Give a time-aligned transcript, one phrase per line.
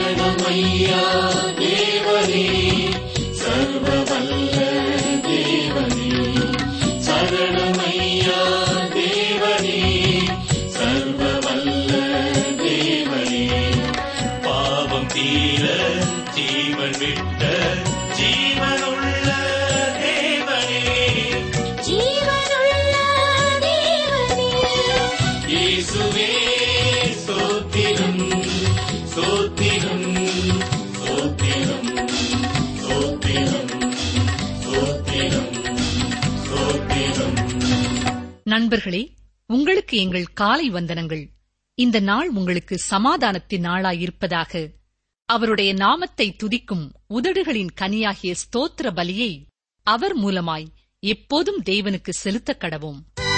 [0.00, 1.00] शरणमय्या
[1.58, 2.59] देवदे
[38.50, 39.14] நண்பர்களே
[39.46, 41.26] உங்களுக்கு எங்கள் காலை வந்தனங்கள்.
[41.74, 44.70] இந்த நாள் உங்களுக்கு சமாதானத்தின் நாளாயிருப்பதாக.
[45.24, 49.46] அவருடைய நாமத்தை துதிக்கும் உதடுகளின் கனியாகிய ஸ்தோத்திர பலியை
[49.82, 50.66] அவர் மூலமாய்
[51.00, 53.29] எப்போதும் தேவனுக்கு செலுத்தக் கடவோம்.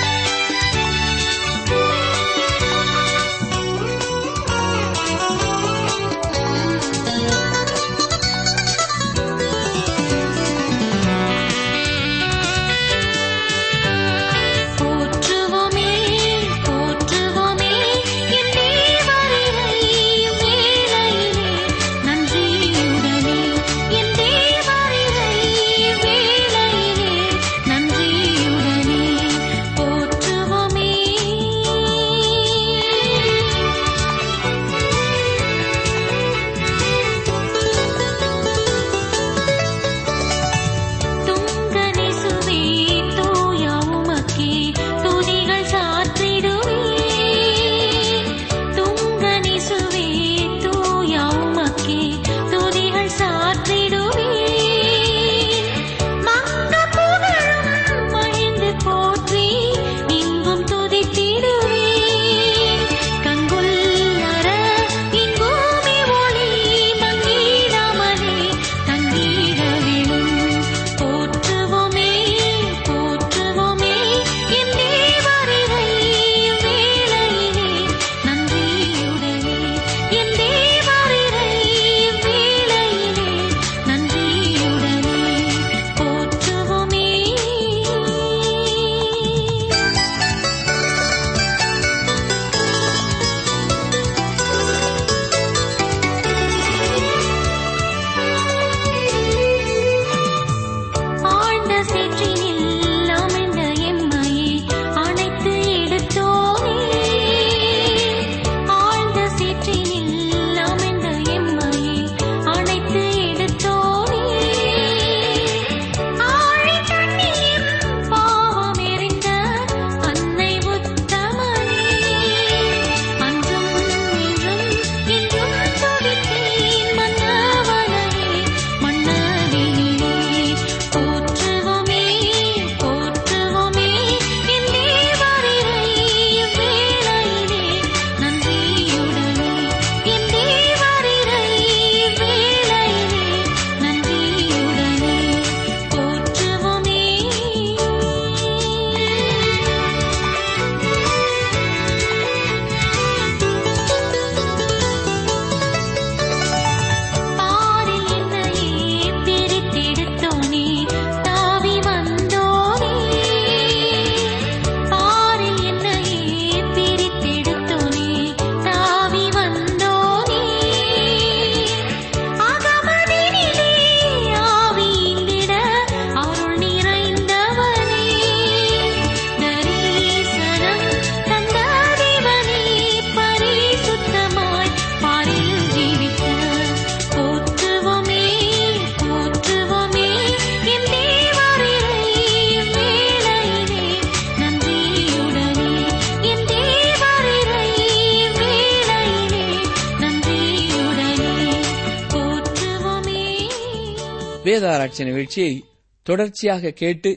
[204.73, 205.65] வேதாராய்ச்சி நிகழ்ச்சியை
[206.03, 207.11] தொடர்ச்சியாக கேட்டு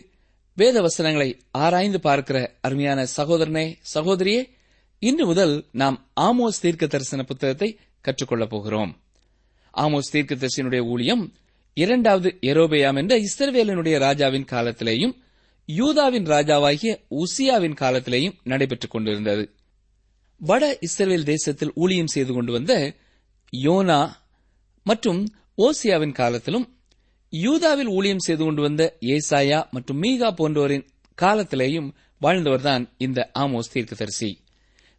[0.54, 4.50] வேத வசனங்களை ஆராய்ந்து பார்க்கிற அருமையான சகோதரனே சகோதரியே
[5.00, 8.92] இன்று முதல் நாம் ஆமோஸ் தீர்க்க தரிசன புத்தகத்தை கற்றுக்கொள்ளப் போகிறோம்.
[9.78, 11.34] ஆமோஸ் தீர்க்க தரிசனுடைய ஊழியம்
[11.74, 15.16] இரண்டாவது எரோபேயாம் என்ற இஸ்ரவேலனுடைய ராஜாவின் காலத்திலேயும்
[15.66, 16.92] யூதாவின் ராஜாவாகிய
[17.24, 19.56] உசியாவின் காலத்திலேயும் நடைபெற்றுக் கொண்டிருந்தது.
[20.42, 22.74] வட இஸ்ரேல் தேசத்தில் ஊழியம் செய்து கொண்டு வந்த
[23.54, 24.12] யோனா
[24.84, 25.22] மற்றும்
[25.58, 26.66] ஓசியாவின் காலத்திலும்
[27.38, 30.88] யூதாவில் ஊழியம் செய்து கொண்டு வந்த ஏசாயா மற்றும் மீகா போன்றோரின்
[31.22, 31.90] காலத்திலேயும்
[32.22, 34.30] வாழ்ந்தவர்தான் இந்த ஆமோஸ் தீர்க்கதரிசி.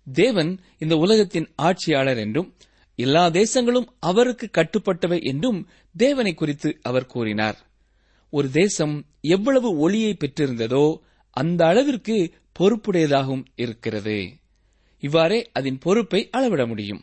[0.07, 2.55] தேவன் இந்த உலகத்தின் ஆட்சியாளர் என்றும்
[2.99, 7.59] எல்லா தேசங்களும் அவருக்கு கட்டுப்பட்டவை என்றும் தேவனை குறித்து அவர் கூறினார்.
[8.31, 10.99] ஒரு தேசம் எவ்வளவு ஒளியை பெற்றிருந்ததோ
[11.31, 14.19] அந்த அளவிற்கு பொறுப்புடையதாகவும் இருக்கிறது.
[15.03, 17.03] இவ்வாறே அதன் பொறுப்பை அளவிட முடியும்.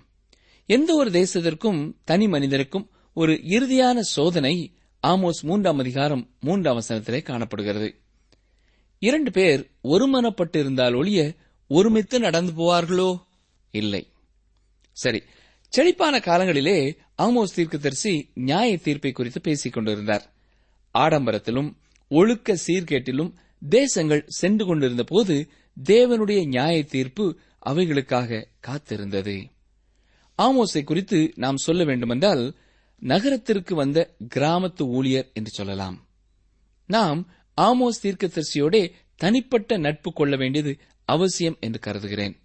[0.66, 4.56] எந்த ஒரு தேசத்திற்கும் தனி மனிதருக்கும் ஒரு இறுதியான சோதனை
[5.08, 7.96] ஆமோஸ் மூன்றாம் அதிகாரம் மூன்றாம் வசனத்திலே காணப்படுகிறது.
[9.00, 11.34] இரண்டு பேர் ஒருமனப்பட்டிருந்தால் ஒழிய
[11.68, 13.20] ஒருமித்து நடந்து போவார்களோ?
[13.72, 14.08] இல்லை.
[14.92, 15.24] சரி
[15.70, 20.34] செழிப்பான காலங்களிலே ஆமோஸ் தீர்க்கதரிசி நியாய தீர்ப்பை குறித்து பேசிக் கொண்டிருந்தார்.
[20.94, 21.74] ஆடம்பரத்திலும்
[22.10, 23.34] ஒழுக்க சீர்கேட்டிலும்
[23.70, 25.50] தேசங்கள் சென்று கொண்டிருந்த போது
[25.84, 29.46] தேவனுடைய நியாய தீர்ப்பு அவைகளுக்காக காத்திருந்தது.
[30.38, 32.54] ஆமோஸை குறித்து நாம் சொல்ல வேண்டுமென்றால்
[33.04, 34.00] நகரத்திற்கு வந்த
[34.36, 35.98] கிராமத்து ஊழியர் என்று சொல்லலாம்.
[36.90, 37.20] நாம்
[37.62, 40.72] ஆமோஸ் தீர்க்கதரிசியோட தனிப்பட்ட நட்பு கொள்ள வேண்டியது
[41.06, 42.36] அவசியம் என்று கருதுகிறேன்.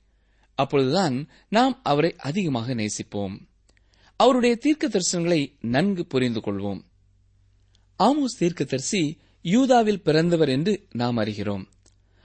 [0.59, 1.17] அப்பொழுதுதான்
[1.49, 3.37] நாம் அவரை அதிகமாக நேசிப்போம்.
[4.21, 6.81] அவருடைய தீர்க்க தரிசனங்களை நன்கு புரிந்து கொள்வோம்.
[7.99, 9.03] ஆமோஸ் தீர்க்கதரிசி
[9.43, 11.65] யூதாவில் பிறந்தவர் என்று நாம் அறிகிறோம்.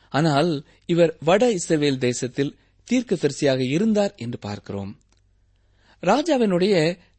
[0.09, 0.51] ஆனால்
[0.85, 2.55] இவர் வட இஸ்ரவேல் தேசத்தில்
[2.87, 4.91] தீர்க்கதரிசியாக இருந்தார் என்று பார்க்கிறோம்.
[6.03, 6.75] ராஜாவினுடைய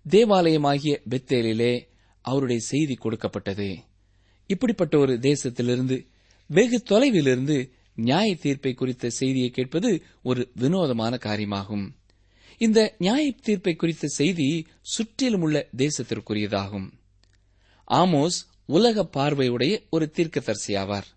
[0.09, 1.87] தேவாலயமாகிய பெத்தேலிலே
[2.21, 3.79] அவருடைய செய்தி கொடுக்கப்பட்டது.
[4.47, 6.07] இப்படிப்பட்ட ஒரு தேசத்திலிருந்து
[6.47, 11.89] வெகு தொலைவிலிருந்து நியாய தீர்ப்பை குறித்த செய்தியை கேட்பது ஒரு வினோதமான காரியமாகும்.
[12.59, 16.91] இந்த நியாய தீர்ப்பை குறித்த செய்தி சுற்றிலும் உள்ள தேசத்திற்குரியதாகும்.
[17.89, 21.09] ஆமோஸ் உலக பார்வையுடைய ஒரு தீர்க்கதரிசியாவார்.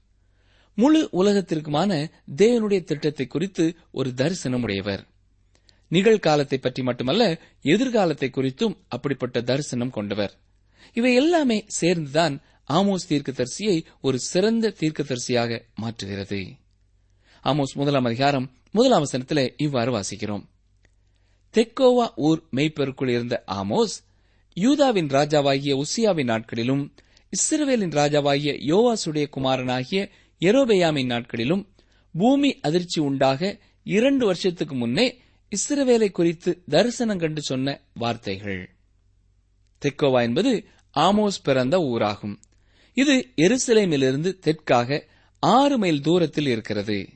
[0.76, 5.08] முழு உலகத்திற்குமான தேவனுடைய திட்டத்தை குறித்து ஒரு தரிசனம் உடையவர்
[5.92, 7.24] நிகழ்காலத்தை பற்றி மட்டுமல்ல
[7.62, 10.34] எதிர்காலத்தை குறித்தும் அப்படிப்பட்ட தரிசனம் கொண்டவர்.
[10.94, 12.36] இவை எல்லாமே சேர்ந்துதான்
[12.70, 16.42] ஆமோஸ் தீர்க்கதரிசியை ஒரு சிறந்த தீர்க்கதரிசியாக மாற்றுகிறது.
[17.44, 20.44] ஆமோஸ் முதலாம் அதிகாரம் முதலாம் வசனத்தில் இவ்வாறு வாசிக்கிறோம்.
[21.54, 23.96] தெக்கோவா ஊர் மெய்ப்பெருக்குள் இருந்த ஆமோஸ்
[24.58, 26.84] யூதாவின் ராஜாவாகிய உசியாவின் நாட்களிலும்
[27.34, 30.02] இஸ்ரவேலின் ராஜாவாகிய யோவாசுடைய குமாரனாகிய
[30.42, 31.64] எரோபெயாமின் நாட்களிலும்
[32.16, 33.42] பூமி அதிர்ச்சி உண்டாக
[33.86, 35.08] இரண்டு வருஷத்துக்கு முன்னே
[35.50, 38.70] இஸ்ரவேலை குறித்து தரிசனம் கண்டு சொன்ன வார்த்தைகள்.
[39.82, 42.40] தெக்கோவா என்பது ஆமோஸ் பிறந்த ஊராகும்.
[42.94, 45.02] இது எருசலேமிலிருந்து தெற்காக
[45.40, 47.10] ஆறு மைல் தூரத்தில் இருக்கிறது.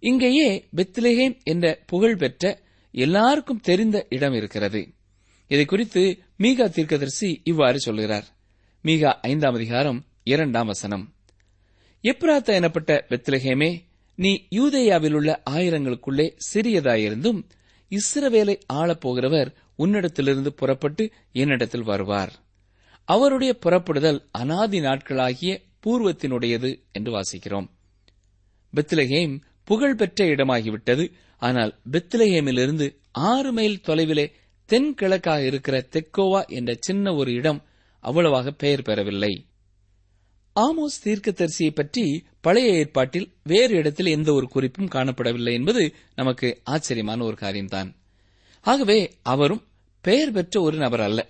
[0.00, 2.60] இங்கேயே பெத்லேஹேம் என்ற புகழ்பெற்ற
[2.90, 4.92] எல்லாருக்கும் தெரிந்த இடம் இருக்கிறது.
[5.46, 8.26] இதை குறித்து மீகா தீர்க்கதரிசி இவ்வாறு சொல்கிறார்.
[8.84, 11.14] மீகா ஐந்தாம் அதிகாரம் இரண்டாம் வசனம்.
[12.02, 13.82] எப்ராத்தா எனப்பட்ட பெத்லஹேமே
[14.14, 17.42] நீ யூதேயாவில் உள்ள ஆயிரங்களுக்குள்ளே சிறியதாயிருந்தும்
[17.94, 22.32] இஸ்ரவேலை ஆளப்போகிறவர் உன்னிடத்திலிருந்து புறப்பட்டு என்னிடத்தில் வருவார்.
[23.04, 27.68] அவருடைய புறப்படுதல் அனாதி நாட்களாகிய பூர்வத்தினுடையது என்று வாசிக்கிறோம்.
[28.76, 31.12] பெத்லஹேம் புகழ்பெற்ற இடமாகிவிட்டது.
[31.38, 34.30] ஆனால் பெத்லஹேமிலிருந்து ஆறு மைல் தொலைவிலே
[34.68, 37.62] தென்கிழக்காக இருக்கிற தெக்கோவா என்ற சின்ன ஒரு இடம்
[38.00, 39.46] அவ்வளவாக பெயர் பெறவில்லை.
[40.56, 47.36] ஆமோஸ் தீர்க்கதரிசியை பற்றி பழைய ஏற்பாட்டில் வேறு இடத்தில் எந்த ஒரு குறிப்பும் காணப்படவில்லை என்பது நமக்கு ஆச்சரியமான ஒரு
[47.36, 47.96] காரியம்தான்.
[48.60, 49.62] ஆகவே அவரும்
[50.00, 51.20] பெயர் பெற்ற ஒரு நபர் அல்ல.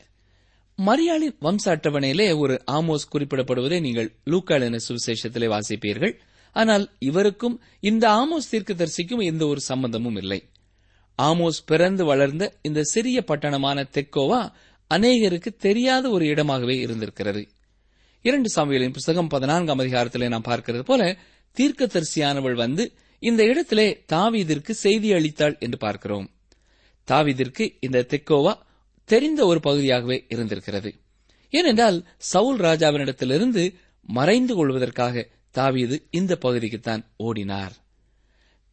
[0.79, 6.15] மரியாளின் வம்ச அட்டவணையிலே ஒரு ஆமோஸ் குறிப்பிடப்படுவதை நீங்கள் லூக்காளின சுவிசேஷத்திலே வாசிப்பீர்கள்.
[6.53, 10.41] ஆனால் இவருக்கும் இந்த ஆமோஸ் தீர்க்கதரிசிக்கும் எந்த ஒரு சம்பந்தமும் இல்லை.
[11.19, 14.53] ஆமோஸ் பிறந்து வளர்ந்த இந்த சிறிய பட்டணமான தெக்கோவா
[14.91, 17.43] அநேகருக்கு தெரியாத ஒரு இடமாகவே இருந்திருக்கிறது.
[18.27, 21.17] இரண்டு சாமிகளின் புஸ்தகம் பதினான்காம் அதிகாரத்திலே நாம் பார்க்கிறது போல
[21.57, 26.31] தீர்க்கதரிசியானவள் வந்து இந்த இடத்திலே தாவீதிற்கு செய்தி அளித்தாள் என்று பார்க்கிறோம்.
[27.09, 28.53] தாவீதிற்கு இந்த தெக்கோவா
[29.05, 30.95] தெரிந்த ஒரு பகுதியாகவே இருந்திருக்கிறது.
[31.51, 37.75] ஏனென்றால் சவுல் ராஜாவினிடத்திலிருந்து மறைந்து கொள்வதற்காக தாவீது இந்த பகுதிக்குத்தான் ஓடினார்.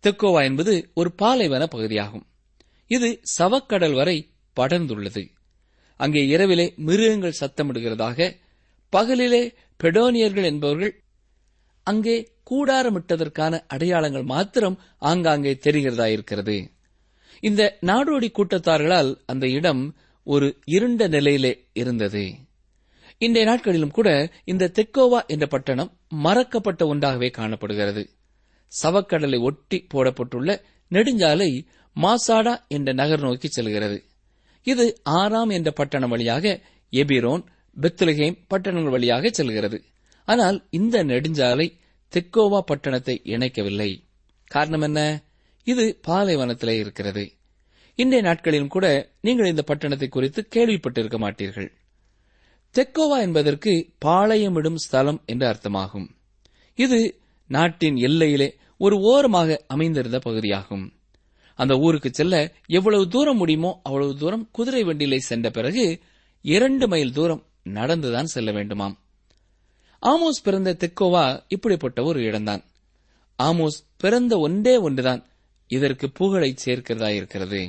[0.03, 2.25] தெக்கோவா என்பது ஒரு பாலைவன பகுதியாகும்.
[2.87, 5.25] இது சவக்கடல் வரை படர்ந்துள்ளது.
[5.97, 8.37] அங்கே இரவிலே மிருகங்கள் சத்தமிடுகிறதாக
[8.91, 9.43] பகலிலே
[9.83, 10.93] பெடோனியர்கள் என்பவர்கள்
[11.87, 12.15] அங்கே
[12.49, 16.57] கூடாரமிட்டதற்கான அடையாளங்கள் மாத்திரம் ஆங்காங்கே தெரிகிறதா இருக்கிறது
[17.39, 19.83] இந்த நாடோடி கூட்டத்தார்களால் அந்த இடம்
[20.27, 22.23] ஒரு இருண்ட நிலையிலே இருந்தது.
[23.17, 24.09] இன்றைய நாட்களிலும் கூட
[24.43, 25.91] இந்த தெக்கோவா என்ற பட்டணம்
[26.23, 28.03] மறக்கப்பட்ட ஒன்றாகவே காணப்படுகிறது.
[28.71, 30.51] சவக்கடலை ஒட்டி போடப்பட்டுள்ள
[30.91, 31.49] நெடுஞ்சாலை
[31.95, 33.97] மாசாடா என்ற நகர் நோக்கி செல்கிறது.
[34.67, 36.45] இது ஆறாம் என்ற பட்டணம் வழியாக
[36.93, 37.43] எபிரோன்
[37.79, 39.83] பெத்லகேம் பட்டணங்கள் வழியாக செல்கிறது.
[40.25, 41.67] ஆனால் இந்த நெடுஞ்சாலை
[42.13, 44.03] தெக்கோவா பட்டணத்தை இணைக்கவில்லை.
[44.47, 45.23] காரணம் என்ன?
[45.63, 47.31] இது பாலைவனத்திலே இருக்கிறது.
[47.95, 51.71] இன்றைய நாட்களிலும் கூட நீங்கள் இந்த பட்டணத்தை குறித்து கேள்விப்பட்டிருக்க மாட்டீர்கள்.
[52.75, 56.07] தெக்கோவா என்பதற்கு பாளையமிடும் ஸ்தலம் என்று அர்த்தமாகும்.
[56.75, 60.93] இது நாட்டின் எல்லையிலே ஒரு ஓரமாக அமைந்திருந்த பகுதியாகும்.
[61.55, 66.01] அந்த ஊருக்கு செல்ல எவ்வளவு தூரம் முடியுமோ அவ்வளவு தூரம் குதிரை வண்டியிலே சென்ற பிறகு
[66.41, 68.95] இரண்டு மைல் தூரம் நடந்துதான் செல்ல வேண்டுமாம்
[70.03, 72.63] ஆமோஸ் பிறந்த தெக்கோவா இப்படிப்பட்ட ஒரு இடம்தான்.
[73.39, 75.21] ஆமோஸ் பிறந்த ஒன்றே ஒன்றுதான்
[75.69, 77.61] இதற்கு புகழை சேர்க்கிறதா இருக்கிறது.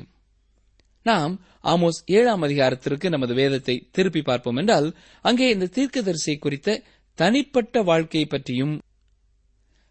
[1.07, 1.35] நாம்
[1.65, 4.89] ஆமோஸ் ஏழாம் அதிகாரத்திற்கு நமது வேதத்தை திருப்பி பார்ப்போம் என்றால்
[5.25, 6.83] அங்கே இந்த தீர்க்கதரிசியை குறித்த
[7.19, 8.75] தனிப்பட்ட வாழ்க்கையை பற்றியும்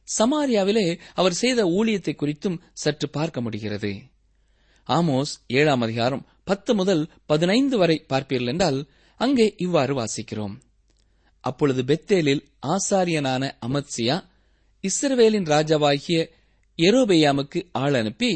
[0.08, 3.92] சமாரியாவிலே அவர் செய்த ஊழியத்தை குறித்தும் சற்று பார்க்க முடிகிறது.
[4.88, 8.80] ஆமோஸ் ஏழாம் அதிகாரம் பத்து முதல் பதினைந்து வரை பார்ப்பீர்கள் என்றால்
[9.24, 10.56] அங்கே இவ்வாறு வாசிக்கிறோம்.
[11.44, 14.16] அப்பொழுது பெத்தேலில் ஆசாரியனான அமத்சியா
[14.84, 16.20] இஸ்ரவேலின் ராஜாவாகிய
[16.80, 18.32] எரோபெயாமுக்கு ஆள் அனுப்பி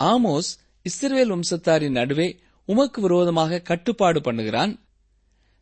[0.00, 0.50] ஆமோஸ்
[0.86, 2.28] இஸ்ரவேல் வம்சத்தாரின் நடுவே
[2.68, 4.72] உமக்கு விரோதமாக கட்டுப்பாடு பண்ணுகிறான்.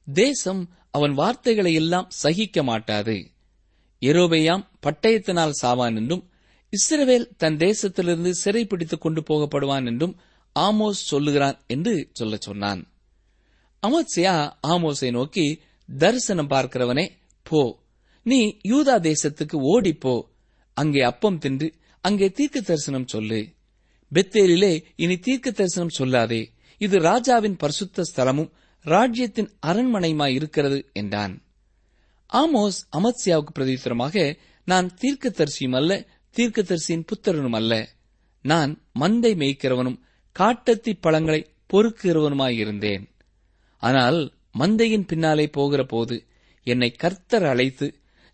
[0.07, 3.17] தேசம் அவன் வார்த்தைகளை எல்லாம் சகிக்க மாட்டாது.
[4.03, 6.25] எரோபெயாம் பட்டயத்தினால் சாவான் என்றும்
[6.73, 10.15] இஸ்ரவேல் தன் தேசத்திலிருந்து சிறைப்பிடித்துக் கொண்டு போகப்படுவான் என்றும்
[10.57, 12.83] ஆமோஸ் சொல்லுகிறான் என்று சொல்லச் சொன்னான்.
[13.85, 14.35] அமத்சியா
[14.67, 15.47] ஆமோஸை நோக்கி
[15.88, 17.07] தரிசனம் பார்க்கிறவனே
[17.43, 17.62] போ.
[18.23, 18.38] நீ
[18.69, 20.14] யூதா தேசத்துக்கு ஓடிப்போ
[20.76, 21.69] அங்கே அப்பம் தின்று
[22.00, 23.41] அங்கே தீர்க்க தரிசனம் சொல்லு.
[24.12, 26.43] பெத்தேலிலே இனி தீர்க்க தரிசனம் சொல்லாதே.
[26.81, 28.50] இது ராஜாவின் பரிசுத்த ஸ்தலமும்
[28.85, 31.35] ராஜ்யத்தின் அரண்மனையுமாய் இருக்கிறது என்றான்.
[32.33, 34.17] ஆமோஸ் அமத்சியாவுக்கு பிரதித்திரமாக
[34.69, 35.93] நான் தீர்க்கதரிசியும் அல்ல
[36.37, 37.73] தீர்க்கதரிசியின் புத்திரனும் அல்ல.
[38.45, 40.00] நான் மந்தை மேய்க்கிறவனும்
[40.37, 41.41] காட்டத்தி பழங்களை
[41.73, 43.05] பொறுக்கிறவனுமாயிருந்தேன்
[43.87, 44.19] ஆனால்
[44.59, 46.17] மந்தையின் பின்னாலே போகிற போது
[46.67, 47.87] என்னை கர்த்தர் அழைத்து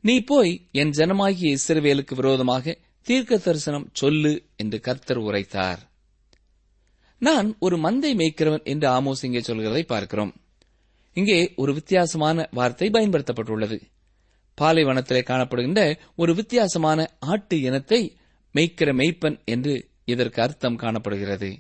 [0.05, 2.75] நீ போய் என் ஜனமாகிய இஸ்ரவேலுக்கு விரோதமாக
[3.07, 5.81] தீர்க்க தரிசனம் சொல்லு என்று கர்த்தர் உரைத்தார்.
[7.23, 10.33] நான் ஒரு மந்தை மேய்க்கிறவன் என்று ஆமோஸ் இங்கே சொல்கிறதை பார்க்கிறோம்.
[11.17, 13.79] இங்கே ஒரு வித்தியாசமான வார்த்தை பயன்படுத்தப்பட்டுள்ளது.
[14.59, 15.83] பாலைவனத்திலே காணப்படுகின்ற
[16.17, 18.01] ஒரு வித்தியாசமான ஆட்டு இனத்தை
[18.55, 21.51] மேய்க்கிற மெய்ப்பன் என்று இதற்கு அர்த்தம் காணப்படுகிறது.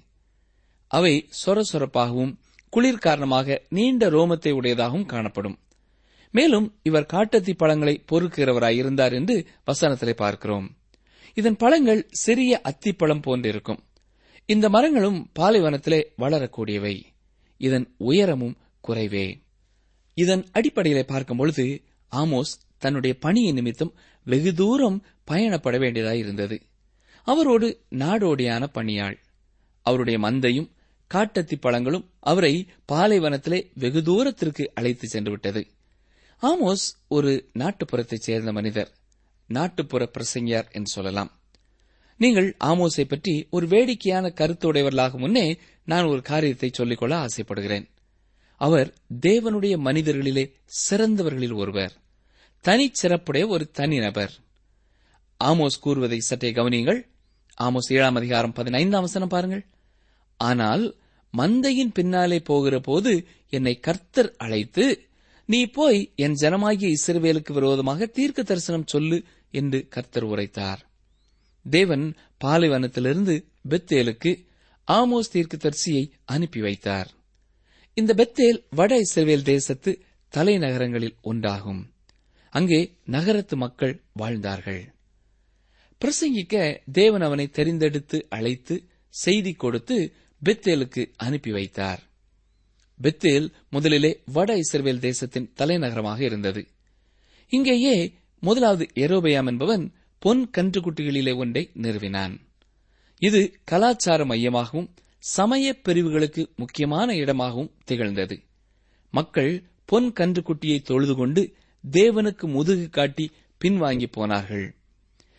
[0.90, 2.32] அவை சொரசொரப்பாகவும்
[2.70, 5.58] குளிர் காரணமாக நீண்ட ரோமத்தை உடையதாகவும் காணப்படும்.
[6.30, 10.76] மேலும் இவர் காட்டத்தி பழங்களை பொறுக்கிறவராய் இருந்தார் என்று வசனத்திலே பார்க்கிறோம்.
[11.34, 13.78] இதன் பழங்கள் சிறிய அத்திப்பழம் போன்றிருக்கும்.
[14.46, 17.02] இந்த மரங்களும் பாலைவனத்திலே வளரக்கூடியவை.
[17.56, 18.56] இதன் உயரமும்
[18.88, 19.42] குறைவே.
[20.14, 26.60] இதன் அடிப்படையிலே பார்க்கும் பொழுது ஆமோஸ் தன்னுடைய பணியின் நிமித்தம் வெகு தூரம் பயணப்பட வேண்டியதாயிருந்தது.
[27.24, 29.18] அவரோடு நாடோடியான பணியாள்.
[29.82, 30.70] அவருடைய மந்தையும்
[31.14, 35.67] காட்டத்தி பழங்களும் அவரை பாலைவனத்திலே வெகு தூரத்திற்கு அழைத்து சென்று விட்டது
[36.43, 38.90] ஆமோஸ் ஒரு நாட்டுப்புறத்தைச் சேர்ந்த மனிதர்.
[39.47, 41.40] நாட்டுப்புற பிரசங்கியார் என்று சொல்லலாம்.
[42.17, 47.90] நீங்கள் ஆமோஸை பற்றி ஒரு வேடிக்கையான கருத்துடையவர்களாக முன்னே நான் ஒரு காரியத்தை சொல்லிக்கொள்ள ஆசைப்படுகிறேன்.
[48.57, 51.93] அவர் தேவனுடைய மனிதர்களிலே சிறந்தவர்களில் ஒருவர்.
[52.64, 54.33] தனிச்சிறப்புடைய ஒரு தனிநபர்
[55.45, 57.07] ஆமோஸ் கூறுவதை சற்றே கவனியுங்கள்.
[57.61, 59.67] ஆமோஸ் ஏழாம் அதிகாரம் பதினைந்தாம் வசனம் பாருங்கள்.
[60.37, 61.00] ஆனால்
[61.37, 65.08] மந்தையின் பின்னாலே போகிற போது என்னை கர்த்தர் அழைத்து
[65.44, 70.87] நீ போய் என் ஜனமாகிய இஸ்ரவேலுக்கு விரோதமாக தீர்க்க தரிசனம் சொல்லு என்று கர்த்தர் உரைத்தார்.
[71.66, 73.34] தேவன் பாலைவனத்திலிருந்து
[73.68, 74.46] பெத்தேலுக்கு
[74.88, 77.10] ஆமோஸ் தீர்க்கதரிசியை அனுப்பி வைத்தார்.
[77.94, 81.82] இந்த பெத்தேல் வட இஸ்ரவேல் தேசத்து தலைநகரங்களில் ஒன்றாகும்.
[82.52, 84.82] அங்கே நகரத்து மக்கள் வாழ்ந்தார்கள்.
[86.00, 88.84] பிரசங்கிக்க தேவன் அவனை தெரிந்தெடுத்து அழைத்து
[89.14, 92.02] செய்தி கொடுத்து பெத்தேலுக்கு அனுப்பி வைத்தார்.
[93.02, 96.68] பெத்தேல் முதலிலே வட இஸ்ரேல் தேசத்தின் தலைநகரமாக இருந்தது.
[97.49, 102.40] இங்கேயே முதலாவது எரோபயாம் என்பவன் பொன் கன்றுக்குட்டிகளிலே ஒன்றை நிறுவினான்.
[103.18, 108.42] இது கலாச்சார மையமாகவும் சமய பிரிவுகளுக்கு முக்கியமான இடமாகவும் திகழ்ந்தது.
[109.11, 111.54] மக்கள் பொன் கன்றுக்குட்டியை தொழுது கொண்டு
[111.92, 113.30] தேவனுக்கு முதுகு காட்டி
[113.64, 114.75] பின்வாங்கி போனார்கள்.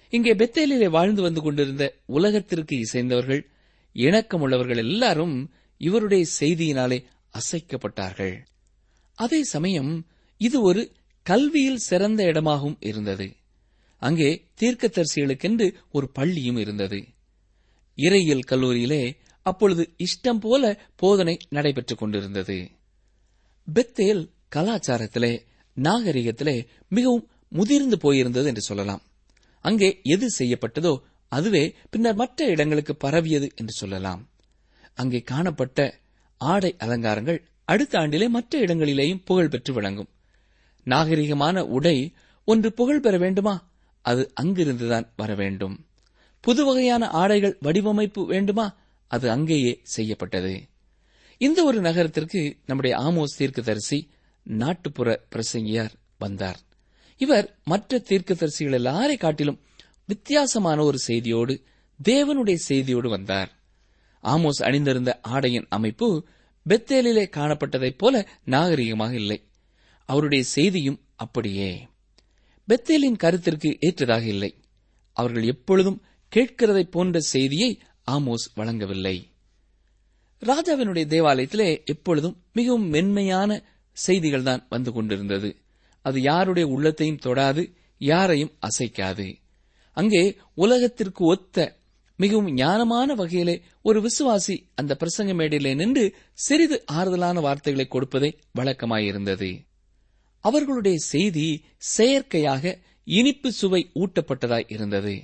[0.10, 3.50] இங்கே பெத்தேலிலே வாழ்ந்து வந்து கொண்டிருந்த உலகத்திற்கு இசைந்தவர்கள்
[3.93, 8.38] இணக்கமுள்ளவர்கள் எல்லாரும் இவருடைய செய்தியினாலே அசைக்கப்பட்டார்கள்.
[9.13, 10.07] அதே சமயம்
[10.38, 10.91] இது ஒரு
[11.24, 13.33] கல்வியில் சிறந்த இடமாகவும் இருந்தது.
[13.98, 17.05] அங்கே தீர்க்கதரிசிகளுக்கென்று ஒரு பள்ளியும் இருந்தது.
[17.95, 22.69] இறையியல் கல்லூரியிலே அப்பொழுது இஷ்டம் போல போதனை நடைபெற்றுக் கொண்டிருந்தது.
[23.74, 25.45] பெத்தேல் கலாச்சாரத்திலே
[25.75, 29.03] நாகரிகத்திலே மிகவும் முதிர்ந்து போயிருந்தது என்று சொல்லலாம்.
[29.62, 34.29] அங்கே எது செய்யப்பட்டதோ அதுவே பின்னர் மற்ற இடங்களுக்கு பரவியது என்று சொல்லலாம்.
[34.93, 36.00] அங்கே காணப்பட்ட
[36.38, 40.09] ஆடை அலங்காரங்கள் அடுத்த ஆண்டிலே மற்ற இடங்களிலேயும் புகழ் பெற்று விளங்கும்.
[40.85, 42.13] நாகரிகமான உடை
[42.45, 43.71] ஒன்று புகழ் பெற வேண்டுமா?
[44.01, 45.85] அது அங்கிருந்துதான் வர வேண்டும்.
[46.41, 48.77] புது வகையான ஆடைகள் வடிவமைப்பு வேண்டுமா?
[49.07, 50.61] அது அங்கேயே செய்யப்பட்டது.
[51.38, 54.09] இந்த ஒரு நகரத்திற்கு நம்முடைய ஆமோஸ் தீர்க்கதரிசி
[54.43, 56.59] நாட்டுப்புற பிரசங்கியார் வந்தார்.
[57.17, 59.59] இவர் மற்ற தீர்க்கதரிசிகள் எல்லாரை காட்டிலும்
[60.12, 61.63] வித்தியாசமான ஒரு செய்தியோடு
[62.10, 63.51] தேவனுடைய செய்தியோடு வந்தார்.
[64.24, 66.25] ஆமோஸ் அணிந்திருந்த ஆடையின் அமைப்பு
[66.70, 69.48] பெத்தேலிலே காணப்பட்டதைப் போல நாகரிகமாக இல்லை.
[70.06, 71.88] அவருடைய செய்தியும் அப்படியே.
[72.68, 74.56] பெத்தேலின் கருத்திற்கு ஏற்றதாக இல்லை.
[75.13, 76.01] அவர்கள் எப்பொழுதும்
[76.36, 77.80] கேட்கிறதை போன்ற செய்தியை
[78.12, 79.30] ஆமோஸ் வழங்கவில்லை.
[80.39, 85.58] ராஜாவினுடைய தேவாலயத்திலே எப்பொழுதும் மிகவும் மென்மையான செய்திகள் தான் வந்து கொண்டிருந்தது.
[86.01, 89.39] அது யாருடைய உள்ளத்தையும் தொடாது யாரையும் அசைக்காது.
[89.91, 91.79] அங்கே உலகத்திற்கு ஒத்த
[92.15, 98.29] மிகவும் ஞானமான வகையிலே ஒரு விசுவாசி அந்த பிரசங்க மேடையிலே நின்று சிறிது ஆறுதலான வார்த்தைகளை கொடுப்பதே
[98.60, 99.65] வழக்கமாயிருந்தது.
[100.45, 105.15] அவர்களுடைய செய்தி செயற்கையாக இனிப்பு சுவை ஊட்டப்பட்டதாய் இருந்தது.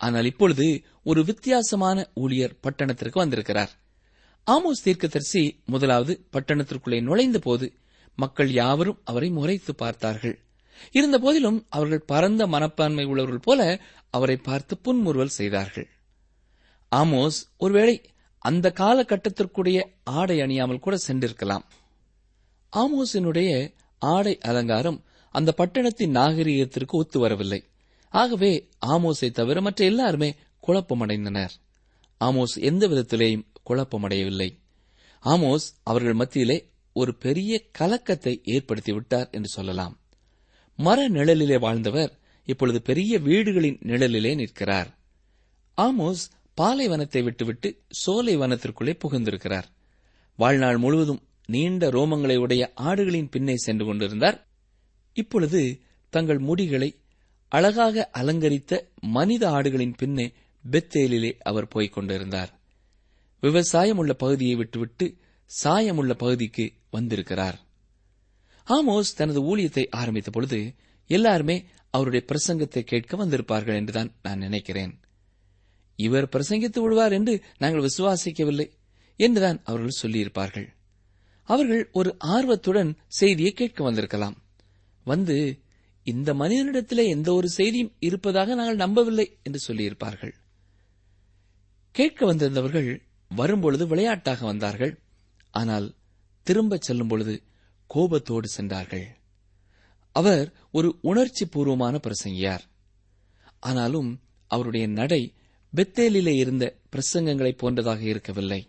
[0.00, 3.72] ஆனால் இப்பொழுது ஒரு வித்தியாசமான ஊழியர் பட்டணத்திற்கு வந்திருக்கிறார்.
[4.46, 7.66] ஆமோஸ் தீர்க்கதரிசி முதலாவது பட்டணத்திற்குள்ளே நுழைந்த போது
[8.14, 10.36] மக்கள் யாவரும் அவரை முறைத்து பார்த்தார்கள்.
[10.90, 13.80] இருந்த போதிலும் அவர்கள் பரந்த மனப்பான்மை உள்ளவர்கள் போல
[14.10, 15.88] அவரை பார்த்து புன்முறுவல் செய்தார்கள்.
[16.96, 18.02] ஆமோஸ் ஒருவேளை
[18.38, 21.64] அந்த காலகட்டத்திற்குடைய ஆடை அணியாமல் கூட சென்றிருக்கலாம்.
[22.72, 27.64] ஆமோஸினுடைய ஆடை அலங்காரம் அந்த பட்டணத்தின் நாகரீகத்திற்கு ஒத்து வரவில்லை.
[28.08, 30.34] ஆகவே ஆமோஸை தவிர மற்ற எல்லாருமே
[30.66, 31.50] குழப்பமடைந்தனர்.
[32.20, 34.58] ஆமோஸ் எந்த விதத்திலேயும் குழப்பமடையவில்லை.
[35.24, 39.98] ஆமோஸ் அவர்கள் மத்தியிலே ஒரு பெரிய கலக்கத்தை ஏற்படுத்திவிட்டார் என்று சொல்லலாம்.
[40.76, 44.98] மர நிழலிலே வாழ்ந்தவர் இப்பொழுது பெரிய வீடுகளின் நிழலிலே நிற்கிறார்.
[45.76, 49.64] ஆமோஸ் பாலைவனத்தை விட்டுவிட்டு சோலை வனத்திற்குள்ளே புகுந்திருக்கிறார்.
[50.36, 54.48] வாழ்நாள் முழுவதும் நீண்ட ரோமங்களை உடைய ஆடுகளின் பின்னே சென்று கொண்டிருந்தார்.
[55.12, 55.80] இப்பொழுது
[56.10, 56.94] தங்கள் முடிகளை
[57.48, 60.32] அழகாக அலங்கரித்த மனித ஆடுகளின் பின்னே
[60.70, 62.60] பெத்தேலிலே அவர் போய்க் கொண்டிருந்தார்.
[63.40, 65.16] விவசாயம் உள்ள பகுதியை விட்டுவிட்டு
[65.64, 67.65] சாயமுள்ள பகுதிக்கு வந்திருக்கிறார்.
[68.66, 70.74] ஆமோஸ் தனது ஊழியத்தை ஆரம்பித்த பொழுது
[71.10, 71.56] எல்லாருமே
[71.90, 74.92] அவருடைய பிரசங்கத்தை கேட்க வந்திருப்பார்கள் என்றுதான் நான் நினைக்கிறேன்.
[75.98, 78.66] இவர் பிரசங்கித்து விடுவார் என்று நாங்கள் விசுவாசிக்கவில்லை
[79.16, 80.66] என்றுதான் அவர்கள் சொல்லியிருப்பார்கள்.
[81.48, 84.36] அவர்கள் ஒரு ஆர்வத்துடன் செய்தியை கேட்க வந்திருக்கலாம்.
[85.04, 85.36] வந்து
[86.02, 90.34] இந்த மனிதனிடத்திலே எந்த ஒரு செய்தியும் இருப்பதாக நாங்கள் நம்பவில்லை என்று சொல்லியிருப்பார்கள்.
[91.94, 92.90] கேட்க வந்திருந்தவர்கள்
[93.30, 94.92] வரும்பொழுது விளையாட்டாக வந்தார்கள்.
[95.50, 95.86] ஆனால்
[96.46, 97.34] திரும்பச் செல்லும் பொழுது
[97.86, 99.06] கோபத்தோடு சென்றார்கள்.
[100.12, 102.60] அவர் ஒரு உணர்ச்சி பூர்வமான பிரசங்கியார்.
[103.60, 105.34] ஆனாலும் அவருடைய நடை
[105.76, 108.68] பெத்தேலிலே இருந்த பிரசங்கங்களைப் போன்றதாக இருக்கவில்லை.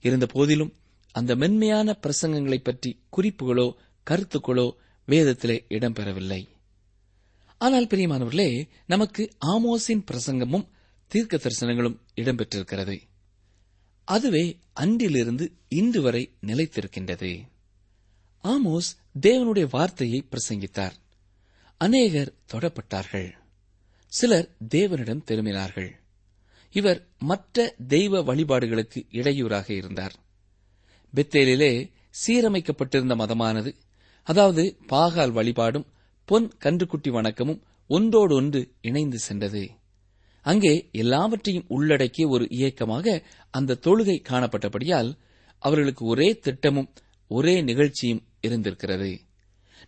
[0.00, 0.72] இருந்த போதிலும்
[1.12, 3.72] அந்த மென்மையான பிரசங்கங்களை பற்றி குறிப்புகளோ
[4.10, 4.70] கருத்துக்களோ
[5.06, 6.48] வேதத்திலே இடம்பெறவில்லை.
[7.58, 10.68] ஆனால் பிரியமானவர்களே நமக்கு ஆமோஸின் பிரசங்கமும்
[11.06, 13.00] தீர்க்க தரிசனங்களும் இடம்பெற்றிருக்கிறது.
[14.04, 17.46] அதுவே அன்றிலிருந்து இன்று வரை நிலைத்திருக்கின்றது.
[18.48, 18.88] ஆமோஸ்
[19.20, 20.92] தேவனுடைய வார்த்தையை பிரசங்கித்தார்.
[21.76, 23.28] அநேகர் தொடப்பட்டார்கள்.
[24.06, 25.90] சிலர் தேவனிடம் திரும்பினார்கள்.
[26.70, 30.14] இவர் மற்ற தெய்வ வழிபாடுகளுக்கு இடையூறாக இருந்தார்.
[31.14, 31.90] பெத்தேலிலே
[32.26, 33.72] சீரமைக்கப்பட்டிருந்த மதமானது
[34.22, 35.86] அதாவது பாகால் வழிபாடும்
[36.24, 39.70] பொன் கன்றுக்குட்டி வணக்கமும் ஒன்றோடு ஒன்று இணைந்து சென்றது.
[40.40, 45.18] அங்கே எல்லாவற்றையும் உள்ளடக்கிய ஒரு இயக்கமாக அந்த தொழுகை காணப்பட்டபடியால்
[45.58, 46.92] அவர்களுக்கு ஒரே திட்டமும்
[47.28, 49.20] ஒரே நிகழ்ச்சியும் இருந்திருக்கிறது.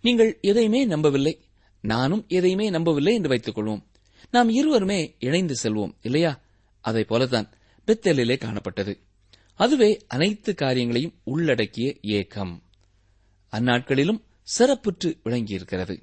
[0.02, 1.40] நீங்கள் எதையுமே நம்பவில்லை.
[1.80, 3.84] நானும் எதையுமே நம்பவில்லை என்று வைத்துக் கொள்வோம்.
[4.30, 6.40] நாம் இருவருமே இணைந்து செல்வோம் இல்லையா?
[6.80, 7.52] அதை போலதான்
[7.86, 8.98] பெத்தலிலே காணப்பட்டது.
[9.54, 12.62] அதுவே அனைத்து காரியங்களையும் உள்ளடக்கிய ஏக்கம்.
[13.52, 14.24] அந்நாட்களிலும்
[14.58, 16.00] சிறப்புற்று விளங்கியிருக்கிறது.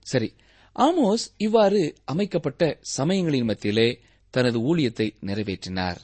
[0.00, 0.34] சரி
[0.76, 5.96] ஆமோஸ் இவ்வாறு அமைக்கப்பட்ட சமயங்களின் மத்தியிலே தனது ஊழியத்தை நிறைவேற்றினார்.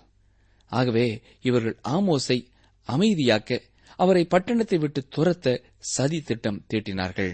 [0.67, 2.47] ஆகவே இவர்கள் ஆமோஸை
[2.89, 3.63] அமைதியாக்க
[3.99, 7.33] அவரை பட்டணத்தை விட்டு துரத்த சதி திட்டம் தீட்டினார்கள்.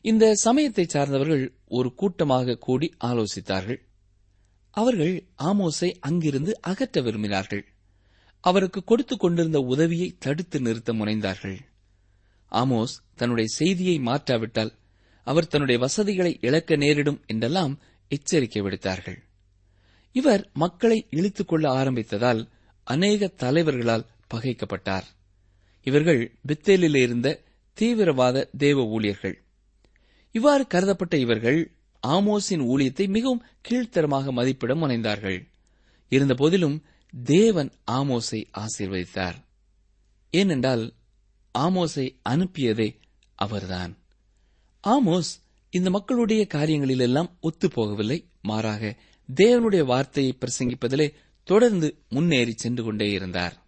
[0.00, 3.80] இந்த சமயத்தை சார்ந்தவர்கள் ஒரு கூட்டமாக கூடி ஆலோசித்தார்கள்.
[4.70, 7.62] அவர்கள் ஆமோஸை அங்கிருந்து அகற்ற விரும்பினார்கள்.
[8.44, 11.58] அவருக்கு கொடுத்துக் கொண்டிருந்த உதவியை தடுத்து நிறுத்த முனைந்தார்கள்.
[12.52, 14.72] ஆமோஸ் தன்னுடைய செய்தியை மாற்றாவிட்டால்
[15.24, 19.18] அவர் தன்னுடைய வசதிகளை இழக்க நேரிடும் என்றெல்லாம் எச்சரிக்கை விடுத்தார்கள்.
[20.12, 22.48] இவர் மக்களை இழுத்துக் கொள்ள ஆரம்பித்ததால்
[22.84, 25.08] அநேக தலைவர்களால் பகைக்கப்பட்டார்.
[25.82, 27.42] இவர்கள் பித்தேலில் இருந்த
[27.74, 29.44] தீவிரவாத தேவ ஊழியர்கள்.
[30.32, 31.72] இவ்வாறு கருதப்பட்ட இவர்கள்
[32.06, 35.48] ஆமோஸின் ஊழியத்தை மிகவும் கீழ்த்தரமாக மதிப்பிட முனைந்தார்கள்.
[36.08, 36.82] இருந்தபோதிலும்
[37.24, 39.34] தேவன் ஆமோஸை ஆசீர்வதித்தார்.
[40.30, 40.92] ஏனென்றால்
[41.58, 42.96] ஆமோஸை அனுப்பியதே
[43.34, 43.96] அவர்தான்.
[44.82, 48.24] ஆமோஸ் இந்த மக்களுடைய காரியங்களிலெல்லாம் ஒத்துப்போகவில்லை.
[48.42, 48.96] மாறாக
[49.34, 51.14] தேவனுடைய வார்த்தையை பிரசங்கிப்பதிலே
[51.44, 53.66] தொடர்ந்து முன்னேறி சென்று கொண்டே இருந்தார்.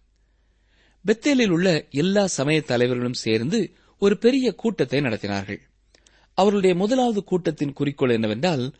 [1.05, 5.59] பெத்தேலில் உள்ள எல்லா சமய தலைவர்களும் சேர்ந்து ஒரு பெரிய கூட்டத்தை நடத்தினார்கள்.
[6.33, 8.73] அவர்களுடைய முதலாவது கூட்டத்தின் குறிக்கோள் என்னவென்றால்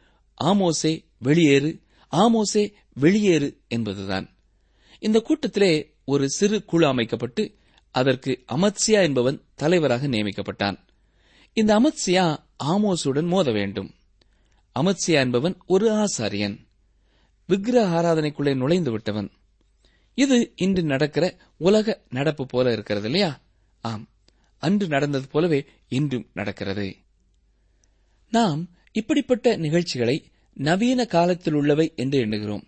[0.44, 1.82] ஆமோசே வெளியேறு
[2.12, 4.36] ஆமோசே வெளியேறு என்பதுதான்.
[5.00, 7.56] இந்த கூட்டத்திலே ஒரு சிறு குழு அமைக்கப்பட்டு
[7.92, 10.78] அதற்கு அமத்சியா என்பவன் தலைவராக நியமிக்கப்பட்டான்.
[11.54, 13.94] இந்த அமத்சியா ஆமோசுடன் மோத வேண்டும்.
[14.80, 16.70] அமத்சியா என்பவன் ஒரு ஆசாரியன்.
[17.48, 19.32] விக்கிரக ஆராதனைக்குள்ளே நுழைந்து விட்டவன்
[20.14, 23.41] இது இன்று நடக்கிற உலக நடப்பு போல இருக்கிறது இல்லையா?
[23.82, 24.10] ஆம்.
[24.58, 26.95] அன்று நடந்தது போலவே இன்றும் நடக்கிறது.
[28.30, 32.63] நாம் இப்படிப்பட்ட நிகழ்ச்சிகளை நவீன காலத்தில் உள்ளவை என்று எண்ணுகிறோம்.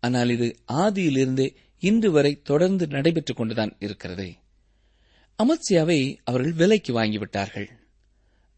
[0.00, 4.34] ஆனால் இது ஆதியிலிருந்தே இன்று வரை தொடர்ந்து நடைபெற்றுக் கொண்டுதான் இருக்கிறது.
[5.38, 7.68] அமத்சியாவை அவர்கள் விலைக்கு வாங்கிவிட்டார்கள்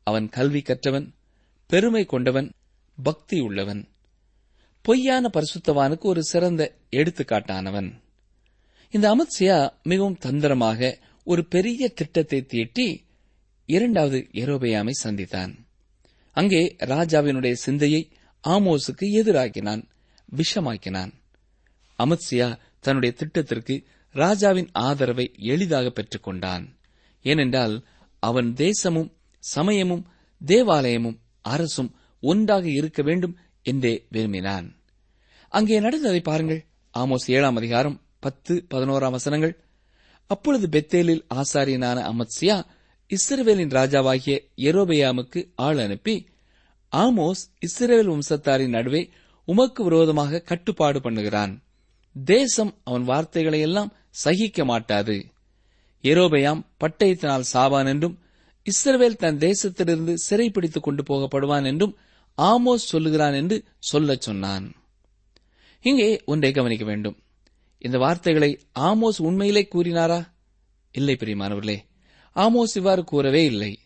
[0.03, 1.15] அவன் கல்வி கற்றவன்
[1.67, 2.53] பெருமை கொண்டவன்
[3.03, 3.89] பக்தி உள்ளவன்
[4.83, 8.03] பொய்யான பரிசுத்தவானுக்கு ஒரு சிறந்த எடுத்துக்காட்டானவன்.
[8.91, 13.07] இந்த அமத்சியா மிகவும் தந்திரமாக ஒரு பெரிய திட்டத்தை தீட்டி
[13.67, 15.67] இரண்டாவது எரோபயாமை சந்தித்தான்.
[16.33, 18.11] அங்கே ராஜாவினுடைய சிந்தையை
[18.45, 19.89] ஆமோஸுக்கு எதிராக்கினான்
[20.37, 21.13] விஷமாக்கினான்.
[21.99, 26.79] அமத்சியா தன்னுடைய திட்டத்திற்கு ராஜாவின் ஆதரவை எளிதாக பெற்றுக் கொண்டான்.
[27.23, 27.87] ஏனென்றால்
[28.19, 30.07] அவன் தேசமும் சமயமும்
[30.47, 34.81] தேவாலயமும் அரசும் ஒன்றாக இருக்க வேண்டும் என்றே விரும்பினான்.
[35.49, 36.67] அங்கே நடந்ததை பாருங்கள்.
[36.95, 39.55] ஆமோஸ் ஏழாம் அதிகாரம் பத்து பதினோராம் வசனங்கள்.
[40.27, 42.57] அப்பொழுது பெத்தேலில் ஆசாரியனான அமத்சியா
[43.11, 46.27] இஸ்ரவேலின் ராஜாவாகிய எரோபெயாமுக்கு ஆள் அனுப்பி
[46.93, 49.11] ஆமோஸ் இஸ்ரேல் வம்சத்தாரின் நடுவே
[49.45, 51.53] உமக்கு விரோதமாக கட்டுப்பாடு பண்ணுகிறான்.
[52.25, 55.17] தேசம் அவன் வார்த்தைகளை எல்லாம் சகிக்க மாட்டாது.
[56.03, 58.19] எரோபயாம் பட்டயத்தினால் சாவான் என்றும்
[58.67, 61.97] இஸ்ரவேல் தன் தேசத்திலிருந்து சிறைப்பிடித்துக் கொண்டு போகப்படுவான் என்றும்
[62.39, 64.67] ஆமோஸ் சொல்லுகிறான் என்று சொல்லச் சொன்னான்.
[65.85, 67.17] இங்கே ஒன்றை கவனிக்க வேண்டும்.
[67.79, 70.27] இந்த வார்த்தைகளை ஆமோஸ் உண்மையிலே கூறினாரா?
[70.93, 71.79] இல்லை பிரியமானவர்களே.
[72.35, 73.79] ஆமோஸ் இவ்வாறு கூறவே இல்லை.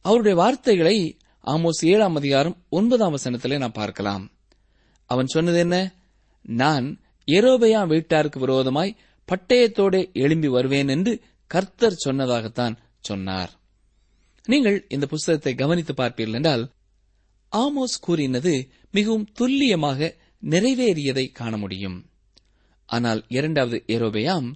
[0.00, 4.30] அவருடைய வார்த்தைகளை ஆமோஸ் ஏழாம் அதிகாரம் ஒன்பதாம் வசனத்திலே நாம் பார்க்கலாம்.
[5.04, 5.94] அவன் சொன்னது என்ன?
[6.42, 8.96] நான் எரோபையா வீட்டாருக்கு விரோதமாய்
[9.28, 13.50] பட்டயத்தோடே எழும்பி வருவேன் என்று கர்த்தர் சொன்னதாகத்தான் சொன்னார்.
[14.44, 16.70] நீங்கள் இந்த புஸ்தகத்தை கவனித்து பார்ப்பீர்கள் என்றால்
[17.52, 22.05] ஆமோஸ் கூறினது மிகவும் துல்லியமாக நிறைவேறியதை காண முடியும்.
[22.86, 24.54] ஆனால் இரண்டாவது எரோபெயாம்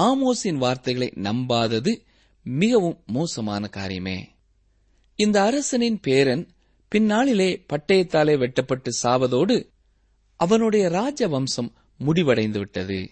[0.00, 2.04] ஆமோஸின் வார்த்தைகளை நம்பாதது
[2.42, 4.26] மிகவும் மோசமான காரியமே.
[5.14, 6.48] இந்த அரசனின் பேரன்
[6.94, 9.68] பின்னாளிலே பட்டயத்தாலே வெட்டப்பட்டு சாவதோடு
[10.36, 13.10] அவனுடைய ராஜ வம்சம் முடிவடைந்து விட்டது.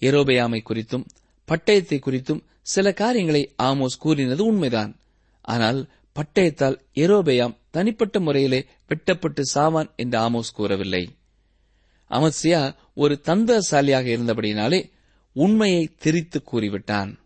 [0.00, 1.04] குறித்தும்
[1.48, 4.96] பட்டயத்தை குறித்தும் சில காரியங்களை ஆமோஸ் கூறினது உண்மைதான்.
[5.40, 11.15] ஆனால் பட்டயத்தால் எரோபயாம் தனிப்பட்ட முறையிலே வெட்டப்பட்டு சாவான் என்று ஆமோஸ் கூறவில்லை.
[12.10, 14.90] அமத்சியா ஒரு தந்திரசாலியாக இருந்தபடியினாலே
[15.32, 17.18] உண்மையை திரித்து கூறிவிட்டான்.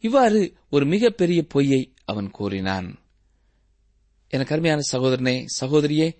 [0.00, 2.98] இவ்வாறு ஒரு மிகப்பெரிய பொய்யை அவன் கூறினான்.
[4.28, 6.16] எனக்கு அருமையான சகோதரனே சகோதரியே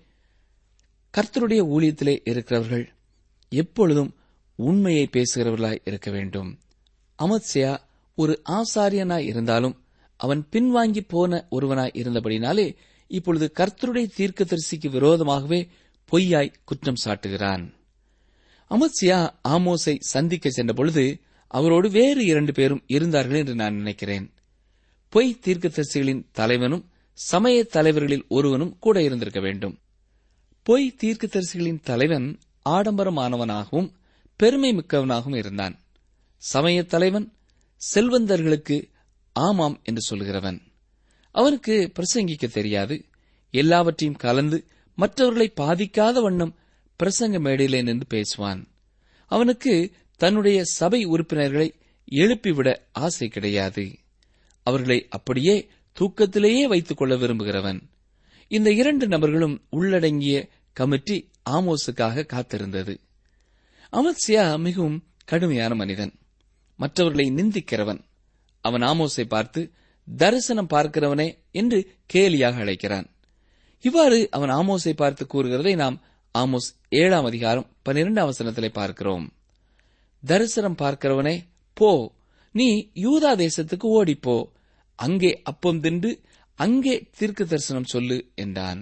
[1.17, 2.93] கர்த்தருடைய ஊழியத்திலே இருக்கிறவர்கள்
[3.49, 4.15] எப்பொழுதும்
[4.55, 6.59] உண்மையை பேசுகிறவர்களாய் இருக்க வேண்டும்.
[7.23, 7.77] அமத்சியா
[8.15, 9.83] ஒரு ஆசாரியனாய் இருந்தாலும்
[10.17, 12.75] அவன் பின்வாங்கி போன ஒருவனாய் இருந்தபடினாலே
[13.07, 15.67] இப்பொழுது கர்த்தருடைய தீர்க்க தரிசிக்கு விரோதமாகவே
[16.11, 17.75] பொய்யாய் குற்றம் சாட்டுகிறான்.
[18.69, 24.33] அமத்சியா ஆமோஸை சந்திக்க சென்றபொழுது அவரோடு வேறு இரண்டு பேரும் இருந்தார்கள் என்று நான் நினைக்கிறேன்.
[25.09, 29.79] பொய் தீர்க்கதரிசிகளின் தலைவனும் சமய தலைவர்களில் ஒருவனும் கூட இருந்திருக்க வேண்டும்.
[30.63, 33.91] பொய் தீர்க்கதரிசிகளின் தலைவன் ஆடம்பரமானவனாகவும்
[34.35, 35.79] பெருமை மிக்கவனாகவும் இருந்தான்.
[36.37, 37.33] சமய தலைவன்
[37.95, 38.89] செல்வந்தர்களுக்கு
[39.33, 40.61] ஆமாம் என்று சொல்கிறவன்.
[41.31, 43.05] அவனுக்கு பிரசங்கிக்க தெரியாது.
[43.51, 46.55] எல்லாவற்றையும் கலந்து மற்றவர்களை பாதிக்காத வண்ணம்
[47.03, 48.65] பிரசங்க மேடையிலே நின்று பேசுவான்.
[49.25, 51.73] அவனுக்கு தன்னுடைய சபை உறுப்பினர்களை
[52.11, 53.97] எழுப்பிவிட ஆசை கிடையாது.
[54.63, 57.81] அவர்களை அப்படியே தூக்கத்திலேயே வைத்துக் கொள்ள விரும்புகிறவன்.
[58.47, 62.97] இந்த இரண்டு நபர்களும் உள்ளடங்கிய கமிட்டி ஆமோஸுக்காக காத்திருந்தது.
[63.91, 66.13] அமத்சியா மிகவும் கடுமையான மனிதன்.
[66.75, 67.99] மற்றவர்களை நிந்திக்கிறவன்.
[68.61, 69.71] அவன் ஆமோஸை பார்த்து
[70.17, 73.15] தரிசனம் பார்க்கிறவனே என்று கேலியாக அழைக்கிறான்.
[73.81, 76.01] இவ்வாறு அவன் ஆமோஸை பார்த்து கூறுகிறதை நாம்
[76.35, 79.25] ஆமோஸ் ஏழாம் அதிகாரம் பன்னிரெண்டாம் வசனத்திலே பார்க்கிறோம்.
[80.23, 81.35] தரிசனம் பார்க்கிறவனே
[81.73, 81.89] போ
[82.55, 84.35] நீ யூதா தேசத்துக்கு ஓடிப்போ.
[84.99, 86.11] அங்கே அப்பம் தின்று
[86.59, 88.81] அங்கே தீர்க்க தரிசனம் சொல்லு என்றான்.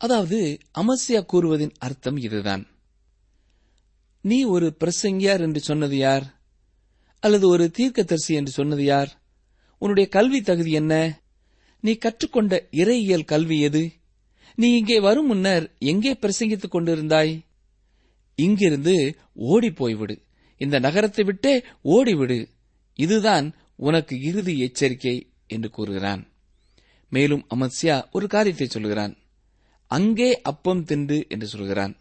[0.00, 0.38] அதாவது
[0.78, 2.64] அமசியா கூறுவதின் அர்த்தம் இதுதான்.
[4.24, 6.26] நீ ஒரு பிரசங்கியார் என்று சொன்னது யார்?
[7.22, 9.10] அல்லது ஒரு தீர்க்கதரிசி என்று சொன்னது யார்?
[9.82, 10.94] உன்னுடைய கல்வி தகுதி என்ன?
[11.80, 13.84] நீ கற்றுக்கொண்ட இறையியல் கல்வி எது?
[14.58, 17.32] நீ இங்கே வரும் முன்னர் எங்கே பிரசங்கித்துக் கொண்டிருந்தாய்?
[18.38, 18.94] இங்கிருந்து
[19.34, 20.14] ஓடி போய்விடு.
[20.60, 22.38] இந்த நகரத்தை விட்டே ஓடிவிடு.
[22.98, 25.16] இதுதான் உனக்கு இறுதி எச்சரிக்கை
[25.46, 26.22] என்று கூறுகிறான்.
[27.12, 29.14] மேலும் அமத்சியா ஒரு காரியத்தை சொல்கிறான்
[29.90, 31.94] அங்கே அப்பம் தின்று என்று சொல்கிறான்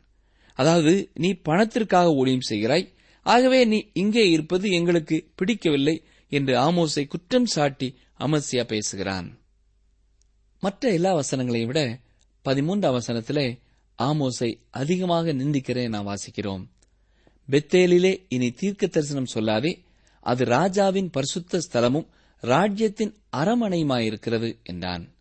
[0.53, 2.85] அதாவது நீ பணத்திற்காக ஊழியம் செய்கிறாய்.
[3.25, 5.95] ஆகவே நீ இங்கே இருப்பது எங்களுக்கு பிடிக்கவில்லை
[6.31, 7.89] என்று ஆமோஸை குற்றம் சாட்டி
[8.19, 9.27] அமத்சியா பேசுகிறான்.
[10.63, 11.81] மற்ற எல்லா வசனங்களையும் விட
[12.45, 13.59] பதிமூன்றாம் வசனத்திலே
[13.97, 16.65] ஆமோஸை அதிகமாக நிந்திக்கிறேன் நாம் வாசிக்கிறோம்.
[17.49, 19.83] பெத்தேலிலே இனி தீர்க்க தரிசனம் சொல்லாதே
[20.21, 22.07] அது ராஜாவின் பரிசுத்த ஸ்தலமும்
[22.39, 25.13] ராஜ்யத்தின் அரமனையுமாயிருக்கிறது என்றான்.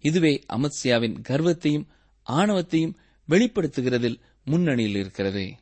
[0.00, 1.86] இதுவே அமத்சியாவின் கர்வத்தையும்
[2.22, 2.96] ஆணவத்தையும்
[3.28, 5.54] வெளிப்படுத்துகிறதில் முன்னணியில் இருக்கிறது.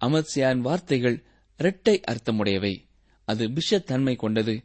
[0.00, 1.24] அமத்சியாவின் வார்த்தைகள்
[1.58, 2.84] இரட்டை அர்த்தமுடையவை.
[3.24, 4.62] அது விஷத்தன்மை கொண்டது.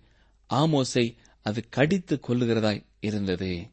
[0.49, 3.67] ஆமோஸை அது கடித்து கொள்ளுகிறதாய் இருந்தது.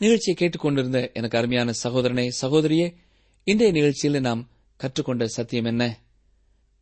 [0.00, 2.94] நிகழ்ச்சியை கேட்டுக்கொண்டிருந்த எனக்கு அருமையான சகோதரனே சகோதரியே
[3.44, 5.98] இன்றைய நிகழ்ச்சியில் நாம் கற்றுக்கொண்ட சத்தியம் என்ன?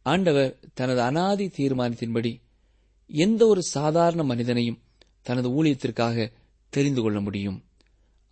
[0.03, 2.41] ஆண்டவர் தனது அனாதி தீர்மானத்தின்படி
[3.07, 4.79] எந்த ஒரு சாதாரண மனிதனையும்
[5.23, 6.33] தனது ஊழியத்திற்காக
[6.69, 7.65] தெரிந்து கொள்ள முடியும்.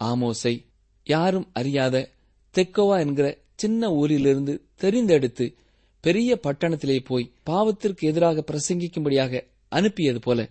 [0.01, 0.65] ஆமோசை
[1.05, 2.11] யாரும் அறியாத
[2.55, 5.55] தெக்கோவா என்கிற சின்ன ஊரிலிருந்து தெரிந்தெடுத்து
[6.01, 10.49] பெரிய பட்டணத்திலே போய் பாவத்திற்கு எதிராக பிரசங்கிக்கும்படியாக அனுப்பியது போல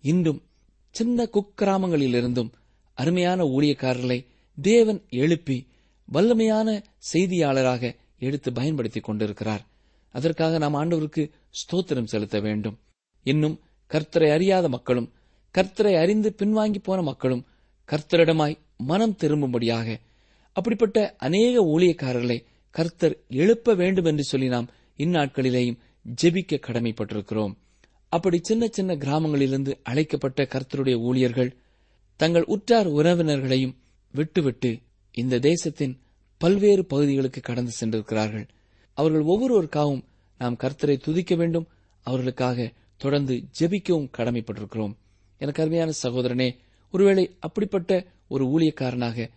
[0.00, 0.42] இன்றும்
[0.90, 2.52] சின்ன குக்கிராமங்களிலிருந்தும்
[2.92, 4.26] அருமையான ஊழியக்காரர்களை
[4.62, 5.66] தேவன் எழுப்பி
[6.12, 9.66] வல்லமையான செய்தியாளராக எடுத்து பயன்படுத்திக் கொண்டிருக்கிறார்.
[10.08, 12.78] அதற்காக நாம் ஆண்டவருக்கு ஸ்தோத்திரம் செலுத்த வேண்டும்.
[13.22, 15.12] இன்னும் கர்த்தரை அறியாத மக்களும்
[15.54, 17.46] கர்த்தரை அறிந்து பின்வாங்கி போன மக்களும்
[17.86, 19.98] கர்த்தரிடமாய் மனம் திரும்பும்படியாக
[20.52, 25.78] அப்படிப்பட்ட அநேக ஊழியக்காரர்களை கர்த்தர் எழுப்ப வேண்டும் என்று சொல்லி நாம் இந்நாட்களிலேயும்
[26.22, 27.54] ஜெபிக்க கடமைப்பட்டிருக்கிறோம்.
[28.08, 31.56] அப்படி சின்ன சின்ன கிராமங்களிலிருந்து அழைக்கப்பட்ட கர்த்தருடைய ஊழியர்கள்
[32.22, 33.76] தங்கள் உற்றார் உறவினர்களையும்
[34.14, 34.70] விட்டுவிட்டு
[35.12, 35.94] இந்த தேசத்தின்
[36.40, 38.44] பல்வேறு பகுதிகளுக்கு கடந்து சென்றிருக்கிறார்கள்.
[38.98, 40.04] அவர்கள் ஒவ்வொருவருக்காகவும்
[40.38, 41.66] நாம் கர்த்தரை துதிக்க வேண்டும்.
[42.06, 44.94] அவர்களுக்காக தொடர்ந்து ஜெபிக்கவும் கடமைப்பட்டிருக்கிறோம்.
[45.38, 46.48] எனக்கு அருமையான சகோதரனே
[46.94, 47.90] ஒருவேளை அப்படிப்பட்ட
[48.28, 49.28] ஒரு ஊழியக்காரனாக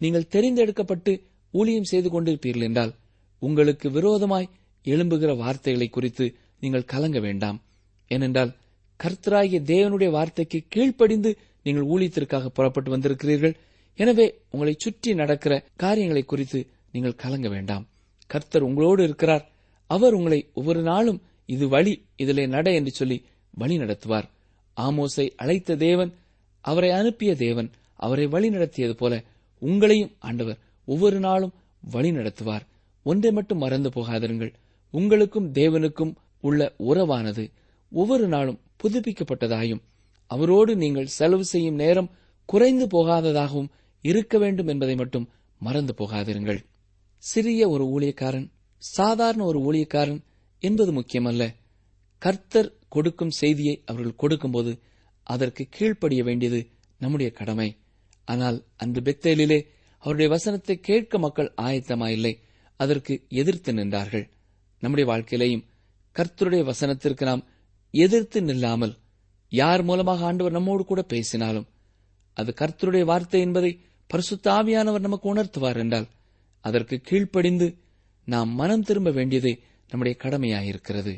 [0.00, 1.12] நீங்கள் தெரிந்தெடுக்கப்பட்டு
[1.50, 2.92] ஊழியம் செய்து கொண்டிருப்பீர்கள் என்றால்
[3.38, 4.52] உங்களுக்கு விரோதமாய்
[4.84, 6.26] எழும்புகிற வார்த்தைகளை குறித்து
[6.60, 7.58] நீங்கள் கலங்க வேண்டாம்.
[8.10, 8.52] ஏனென்றால்
[9.00, 11.30] கர்த்தராகிய தேவனுடைய வார்த்தைக்கு கீழ்ப்படிந்து
[11.64, 13.54] நீங்கள் ஊழியத்திற்காக புறப்பட்டு வந்திருக்கிறீர்கள்.
[13.98, 16.60] எனவே உங்களை சுற்றி நடக்கிற காரியங்களை குறித்து
[16.94, 17.84] நீங்கள் கலங்க வேண்டாம்.
[18.30, 19.44] கர்த்தர் உங்களோடு இருக்கிறார்.
[19.90, 21.22] அவர் உங்களை ஒவ்வொரு நாளும்
[21.54, 23.18] இது வழி இதிலே நட என்று சொல்லி
[23.54, 24.26] வழி நடத்துவார்.
[24.76, 26.12] ஆமோஸை அழைத்த தேவன்
[26.64, 27.68] அவரை அனுப்பிய தேவன்
[28.06, 29.14] அவரை வழி நடத்தியது போல
[29.62, 32.64] உங்களையும் ஆண்டவர் ஒவ்வொரு நாளும் வழி நடத்துவார்.
[33.06, 34.52] ஒன்றை மட்டும் மறந்து போகாதிருங்கள்.
[34.94, 37.44] உங்களுக்கும் தேவனுக்கும் உள்ள உறவானது
[37.92, 39.82] ஒவ்வொரு நாளும் புதுப்பிக்கப்பட்டதாயும்
[40.26, 42.12] அவரோடு நீங்கள் செலவு செய்யும் நேரம்
[42.44, 45.28] குறைந்து போகாததாகவும் இருக்க வேண்டும் என்பதை மட்டும்
[45.60, 46.60] மறந்து போகாதிருங்கள்.
[47.18, 50.22] சிறிய ஒரு ஊழியக்காரன் சாதாரண ஒரு ஊழியக்காரன்
[50.58, 51.42] என்பது முக்கியமல்ல.
[52.18, 54.72] கர்த்தர் கொடுக்கும் செய்தியை அவர்கள் கொடுக்கும்போது
[55.22, 56.60] அதற்கு கீழ்ப்படிய வேண்டியது
[56.98, 57.76] நம்முடைய கடமை.
[58.24, 59.66] ஆனால் அன்று பெத்தேலிலே
[59.98, 62.34] அவருடைய வசனத்தை கேட்க மக்கள் ஆயத்தமாயில்லை
[62.76, 64.26] அதற்கு எதிர்த்து நின்றார்கள்.
[64.82, 65.64] நம்முடைய வாழ்க்கையிலேயும்
[66.16, 67.44] கர்த்தருடைய வசனத்திற்கு நாம்
[67.90, 68.94] எதிர்த்து நில்லாமல்
[69.60, 71.66] யார் மூலமாக ஆண்டவர் நம்மோடு கூட பேசினாலும்
[72.36, 73.72] அது கர்த்தருடைய வார்த்தை என்பதை
[74.10, 76.08] பரிசுத்த ஆவியானவர் நமக்கு உணர்த்துவார் என்றால்
[76.64, 77.68] அதற்கு கீழ்ப்படிந்து
[78.28, 79.54] நாம் மனம் திரும்ப வேண்டியதே
[79.90, 81.14] நம்முடைய கடமையாயிருக்கிறது.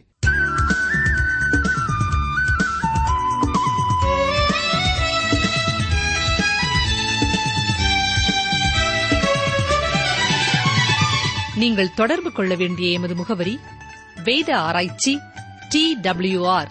[11.59, 13.55] நீங்கள் தொடர்பு கொள்ள வேண்டிய எமது முகவரி
[14.25, 15.13] வேத ஆராய்ச்சி
[15.69, 16.71] D W R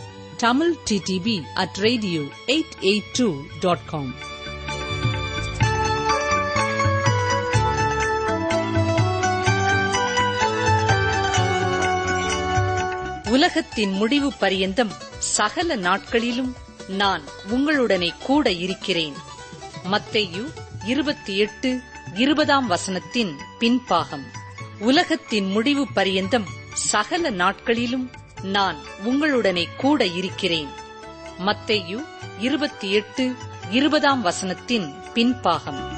[0.41, 4.13] Tamil TTV at radio eight eight two dot com
[13.29, 16.55] உலகத்தின் முடிவு பரியந்தம் சகல நாட்களிலும்
[16.87, 19.13] நான் உங்களுடனே கூட இருக்கிறேன்.
[19.91, 20.53] மத்தையு
[20.85, 21.81] இருபத்தி எட்டு
[22.13, 24.25] இருபதாம் வசனத்தின் பின்பாகம்.
[24.79, 28.11] உலகத்தின் முடிவு பரியந்தம் சகல நாட்களிலும்
[28.43, 30.67] நான் உங்களுடனே கூட இருக்கிறேன்.
[31.39, 32.05] மத்தையு
[32.39, 33.35] இருபத்தி எட்டு
[33.69, 35.90] இருபதாம் வசனத்தின் பின்பாகம்.